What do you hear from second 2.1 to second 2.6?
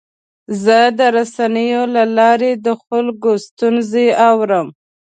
لارې